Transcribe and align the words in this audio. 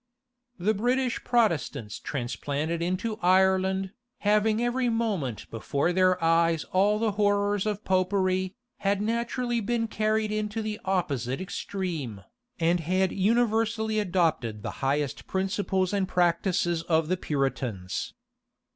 The 0.57 0.73
British 0.73 1.23
Protestants 1.23 1.99
transplanted 1.99 2.81
into 2.81 3.19
Ireland, 3.21 3.91
having 4.21 4.59
every 4.59 4.89
moment 4.89 5.47
before 5.51 5.93
their 5.93 6.17
eyes 6.23 6.63
all 6.71 6.97
the 6.97 7.11
horrors 7.11 7.67
of 7.67 7.83
Popery, 7.83 8.55
had 8.77 8.99
naturally 8.99 9.59
been 9.59 9.87
carried 9.87 10.31
into 10.31 10.63
the 10.63 10.79
opposite 10.85 11.39
extreme, 11.39 12.23
and 12.59 12.79
had 12.79 13.11
universally 13.11 13.99
adopted 13.99 14.63
the 14.63 14.71
highest 14.81 15.27
principles 15.27 15.93
and 15.93 16.07
practices 16.07 16.81
of 16.81 17.07
the 17.07 17.15
Puritans. 17.17 18.15